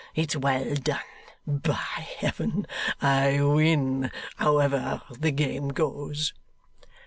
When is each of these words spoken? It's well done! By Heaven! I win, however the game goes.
It's 0.15 0.35
well 0.35 0.73
done! 0.73 0.97
By 1.45 1.73
Heaven! 1.75 2.65
I 3.03 3.39
win, 3.43 4.09
however 4.37 5.03
the 5.19 5.29
game 5.29 5.67
goes. 5.67 6.33